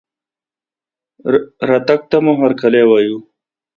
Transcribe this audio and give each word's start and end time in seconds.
رتګ 1.69 2.01
ته 2.09 2.17
مو 2.23 2.33
هرکلى 2.41 2.83
وايو 2.87 3.17